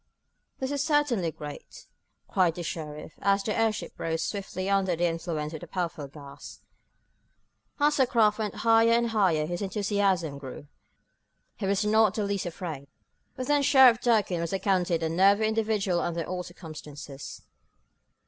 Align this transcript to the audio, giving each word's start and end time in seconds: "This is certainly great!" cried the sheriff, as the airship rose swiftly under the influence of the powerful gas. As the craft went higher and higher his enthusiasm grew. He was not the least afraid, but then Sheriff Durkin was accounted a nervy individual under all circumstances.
"This 0.57 0.71
is 0.71 0.81
certainly 0.83 1.31
great!" 1.31 1.85
cried 2.27 2.55
the 2.55 2.63
sheriff, 2.63 3.13
as 3.21 3.43
the 3.43 3.55
airship 3.55 3.99
rose 3.99 4.23
swiftly 4.23 4.67
under 4.67 4.95
the 4.95 5.05
influence 5.05 5.53
of 5.53 5.59
the 5.61 5.67
powerful 5.67 6.07
gas. 6.07 6.59
As 7.79 7.97
the 7.97 8.07
craft 8.07 8.39
went 8.39 8.55
higher 8.65 8.93
and 8.93 9.09
higher 9.11 9.45
his 9.45 9.61
enthusiasm 9.61 10.39
grew. 10.39 10.65
He 11.57 11.67
was 11.67 11.85
not 11.85 12.15
the 12.15 12.23
least 12.23 12.47
afraid, 12.47 12.87
but 13.35 13.45
then 13.45 13.61
Sheriff 13.61 14.01
Durkin 14.01 14.41
was 14.41 14.53
accounted 14.53 15.03
a 15.03 15.07
nervy 15.09 15.45
individual 15.47 15.99
under 15.99 16.23
all 16.23 16.41
circumstances. 16.41 17.43